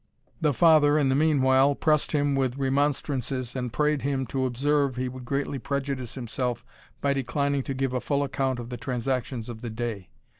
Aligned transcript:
The 0.41 0.51
father 0.51 0.97
in 0.97 1.09
the 1.09 1.15
meanwhile 1.15 1.75
pressed 1.75 2.11
him 2.11 2.33
with 2.35 2.57
remonstrances, 2.57 3.55
and 3.55 3.71
prayed 3.71 4.01
him 4.01 4.25
to 4.33 4.45
observe, 4.47 4.95
he 4.95 5.07
would 5.07 5.25
greatly 5.25 5.59
prejudice 5.59 6.15
himself 6.15 6.65
by 7.01 7.13
declining 7.13 7.61
to 7.61 7.75
give 7.75 7.93
a 7.93 8.01
full 8.01 8.23
account 8.23 8.57
of 8.57 8.69
the 8.69 8.77
transactions 8.77 9.47
of 9.47 9.61
the 9.61 9.69
day. 9.69 10.09